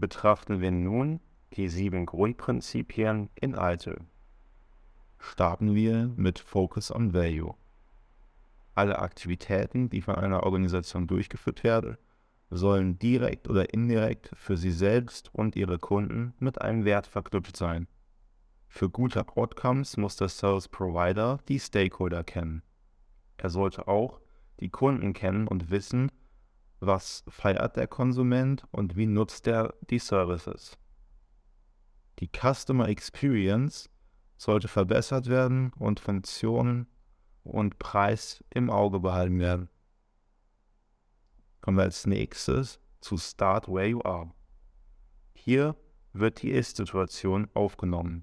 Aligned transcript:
Betrachten 0.00 0.60
wir 0.60 0.70
nun 0.70 1.20
die 1.52 1.68
sieben 1.68 2.06
Grundprinzipien 2.06 3.30
in 3.34 3.54
ITIL. 3.54 4.00
Starten 5.18 5.74
wir 5.74 6.12
mit 6.16 6.38
Focus 6.38 6.90
on 6.90 7.12
Value. 7.12 7.54
Alle 8.74 8.98
Aktivitäten, 8.98 9.88
die 9.88 10.02
von 10.02 10.16
einer 10.16 10.42
Organisation 10.42 11.06
durchgeführt 11.06 11.62
werden, 11.62 11.96
sollen 12.50 12.98
direkt 12.98 13.48
oder 13.48 13.72
indirekt 13.72 14.30
für 14.34 14.56
sie 14.56 14.72
selbst 14.72 15.32
und 15.32 15.56
ihre 15.56 15.78
Kunden 15.78 16.34
mit 16.38 16.60
einem 16.60 16.84
Wert 16.84 17.06
verknüpft 17.06 17.56
sein. 17.56 17.86
Für 18.66 18.90
gute 18.90 19.28
Outcomes 19.36 19.96
muss 19.96 20.16
der 20.16 20.28
Service 20.28 20.68
Provider 20.68 21.38
die 21.48 21.60
Stakeholder 21.60 22.24
kennen. 22.24 22.62
Er 23.36 23.50
sollte 23.50 23.86
auch 23.86 24.20
die 24.60 24.70
Kunden 24.70 25.12
kennen 25.12 25.46
und 25.46 25.70
wissen, 25.70 26.10
was 26.86 27.24
feiert 27.28 27.76
der 27.76 27.86
Konsument 27.86 28.64
und 28.70 28.96
wie 28.96 29.06
nutzt 29.06 29.46
er 29.46 29.74
die 29.90 29.98
Services. 29.98 30.78
Die 32.20 32.28
Customer 32.28 32.88
Experience 32.88 33.90
sollte 34.36 34.68
verbessert 34.68 35.28
werden 35.28 35.72
und 35.78 36.00
Funktionen 36.00 36.86
und 37.42 37.78
Preis 37.78 38.42
im 38.50 38.70
Auge 38.70 39.00
behalten 39.00 39.38
werden. 39.38 39.68
Kommen 41.60 41.78
wir 41.78 41.84
als 41.84 42.06
nächstes 42.06 42.80
zu 43.00 43.16
Start 43.16 43.68
Where 43.68 43.86
You 43.86 44.00
Are. 44.02 44.32
Hier 45.34 45.76
wird 46.12 46.42
die 46.42 46.50
Ist-Situation 46.50 47.48
aufgenommen. 47.54 48.22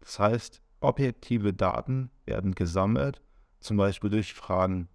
Das 0.00 0.18
heißt, 0.18 0.62
objektive 0.80 1.52
Daten 1.52 2.10
werden 2.24 2.54
gesammelt, 2.54 3.20
zum 3.60 3.76
Beispiel 3.76 4.10
durch 4.10 4.34
Fragen. 4.34 4.88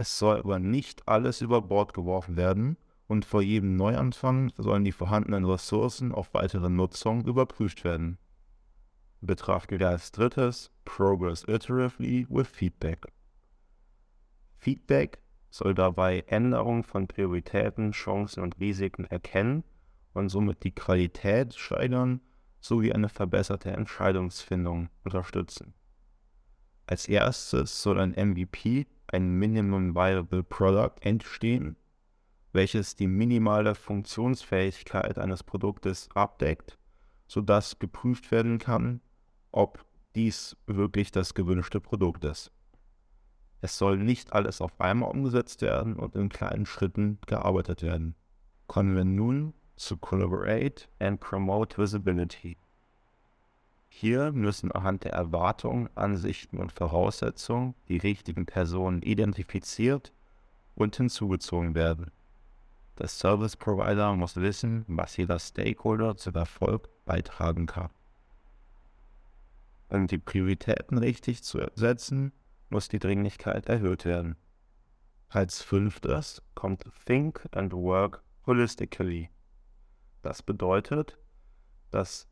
Es 0.00 0.16
soll 0.16 0.38
aber 0.38 0.60
nicht 0.60 1.08
alles 1.08 1.40
über 1.40 1.60
Bord 1.60 1.92
geworfen 1.92 2.36
werden 2.36 2.76
und 3.08 3.24
vor 3.24 3.42
jedem 3.42 3.74
Neuanfang 3.74 4.52
sollen 4.56 4.84
die 4.84 4.92
vorhandenen 4.92 5.44
Ressourcen 5.44 6.12
auf 6.12 6.32
weitere 6.34 6.70
Nutzung 6.70 7.26
überprüft 7.26 7.82
werden. 7.82 8.16
Betrachten 9.20 9.80
wir 9.80 9.88
als 9.88 10.12
drittes 10.12 10.70
Progress 10.84 11.42
iteratively 11.48 12.28
with 12.30 12.46
Feedback. 12.46 13.08
Feedback 14.56 15.18
soll 15.50 15.74
dabei 15.74 16.20
Änderungen 16.28 16.84
von 16.84 17.08
Prioritäten, 17.08 17.90
Chancen 17.90 18.44
und 18.44 18.60
Risiken 18.60 19.04
erkennen 19.06 19.64
und 20.12 20.28
somit 20.28 20.62
die 20.62 20.76
Qualität 20.76 21.56
steigern 21.56 22.20
sowie 22.60 22.92
eine 22.92 23.08
verbesserte 23.08 23.72
Entscheidungsfindung 23.72 24.90
unterstützen. 25.02 25.74
Als 26.86 27.08
erstes 27.08 27.82
soll 27.82 27.98
ein 27.98 28.12
MVP, 28.12 28.86
ein 29.08 29.38
Minimum 29.38 29.94
Viable 29.94 30.42
Product, 30.42 30.94
entstehen, 31.00 31.76
welches 32.52 32.96
die 32.96 33.06
minimale 33.06 33.74
Funktionsfähigkeit 33.74 35.18
eines 35.18 35.42
Produktes 35.42 36.08
abdeckt, 36.14 36.78
sodass 37.26 37.78
geprüft 37.78 38.30
werden 38.30 38.58
kann, 38.58 39.00
ob 39.52 39.84
dies 40.14 40.56
wirklich 40.66 41.10
das 41.10 41.34
gewünschte 41.34 41.80
Produkt 41.80 42.24
ist. 42.24 42.52
Es 43.60 43.76
soll 43.76 43.98
nicht 43.98 44.32
alles 44.32 44.60
auf 44.60 44.80
einmal 44.80 45.10
umgesetzt 45.10 45.62
werden 45.62 45.96
und 45.96 46.14
in 46.14 46.28
kleinen 46.28 46.64
Schritten 46.64 47.18
gearbeitet 47.26 47.82
werden. 47.82 48.14
Kommen 48.66 48.94
wir 48.94 49.04
nun 49.04 49.54
zu 49.76 49.96
Collaborate 49.96 50.88
and 50.98 51.20
Promote 51.20 51.76
Visibility. 51.78 52.56
Hier 53.88 54.32
müssen 54.32 54.70
anhand 54.70 55.04
der 55.04 55.12
Erwartungen, 55.12 55.88
Ansichten 55.96 56.58
und 56.58 56.72
Voraussetzungen 56.72 57.74
die 57.88 57.96
richtigen 57.96 58.46
Personen 58.46 59.02
identifiziert 59.02 60.12
und 60.74 60.94
hinzugezogen 60.96 61.74
werden. 61.74 62.10
Der 62.98 63.08
Service 63.08 63.56
Provider 63.56 64.14
muss 64.14 64.36
wissen, 64.36 64.84
was 64.88 65.16
jeder 65.16 65.38
Stakeholder 65.38 66.16
zum 66.16 66.34
Erfolg 66.34 66.88
beitragen 67.04 67.66
kann. 67.66 67.90
Um 69.88 70.06
die 70.06 70.18
Prioritäten 70.18 70.98
richtig 70.98 71.42
zu 71.42 71.60
setzen, 71.74 72.32
muss 72.68 72.88
die 72.88 72.98
Dringlichkeit 72.98 73.66
erhöht 73.66 74.04
werden. 74.04 74.36
Als 75.28 75.62
fünftes 75.62 76.42
kommt 76.54 76.84
Think 77.06 77.48
and 77.52 77.72
Work 77.72 78.22
Holistically. 78.46 79.30
Das 80.22 80.42
bedeutet, 80.42 81.18
dass 81.90 82.27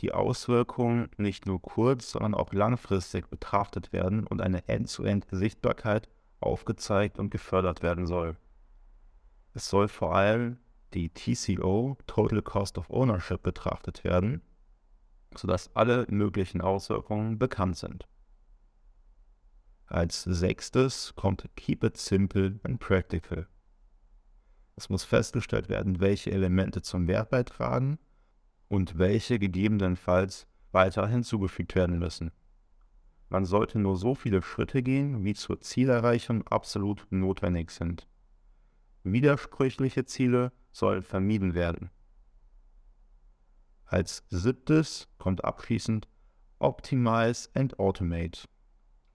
die 0.00 0.12
Auswirkungen 0.12 1.10
nicht 1.16 1.46
nur 1.46 1.60
kurz, 1.60 2.12
sondern 2.12 2.34
auch 2.34 2.52
langfristig 2.52 3.28
betrachtet 3.28 3.92
werden 3.92 4.26
und 4.26 4.40
eine 4.40 4.66
End-zu-End-Sichtbarkeit 4.68 6.08
aufgezeigt 6.40 7.18
und 7.18 7.30
gefördert 7.30 7.82
werden 7.82 8.06
soll. 8.06 8.36
Es 9.52 9.68
soll 9.68 9.88
vor 9.88 10.14
allem 10.14 10.58
die 10.94 11.10
TCO, 11.10 11.96
Total 12.06 12.42
Cost 12.42 12.78
of 12.78 12.90
Ownership, 12.90 13.42
betrachtet 13.42 14.04
werden, 14.04 14.42
sodass 15.36 15.74
alle 15.76 16.06
möglichen 16.08 16.60
Auswirkungen 16.60 17.38
bekannt 17.38 17.76
sind. 17.76 18.08
Als 19.86 20.22
sechstes 20.22 21.14
kommt 21.14 21.48
Keep 21.56 21.84
it 21.84 21.96
simple 21.96 22.60
and 22.62 22.78
practical. 22.78 23.48
Es 24.76 24.88
muss 24.88 25.04
festgestellt 25.04 25.68
werden, 25.68 26.00
welche 26.00 26.30
Elemente 26.30 26.80
zum 26.80 27.06
Wert 27.06 27.30
beitragen 27.30 27.98
und 28.70 28.98
welche 28.98 29.40
gegebenenfalls 29.40 30.46
weiter 30.70 31.06
hinzugefügt 31.08 31.74
werden 31.74 31.98
müssen. 31.98 32.30
Man 33.28 33.44
sollte 33.44 33.80
nur 33.80 33.96
so 33.96 34.14
viele 34.14 34.42
Schritte 34.42 34.82
gehen, 34.82 35.24
wie 35.24 35.34
zur 35.34 35.60
Zielerreichung 35.60 36.46
absolut 36.46 37.04
notwendig 37.10 37.72
sind. 37.72 38.06
Widersprüchliche 39.02 40.04
Ziele 40.04 40.52
sollen 40.70 41.02
vermieden 41.02 41.54
werden. 41.54 41.90
Als 43.86 44.24
siebtes 44.28 45.08
kommt 45.18 45.44
abschließend 45.44 46.06
Optimize 46.60 47.48
and 47.54 47.76
Automate. 47.80 48.46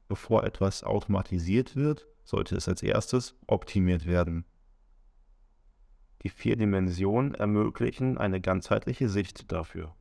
Bevor 0.09 0.43
etwas 0.43 0.83
automatisiert 0.83 1.77
wird, 1.77 2.07
sollte 2.25 2.57
es 2.57 2.67
als 2.67 2.83
erstes 2.83 3.35
optimiert 3.47 4.05
werden. 4.05 4.45
Die 6.25 6.29
vier 6.29 6.55
Dimensionen 6.55 7.35
ermöglichen 7.35 8.17
eine 8.17 8.41
ganzheitliche 8.41 9.09
Sicht 9.09 9.51
dafür. 9.51 9.93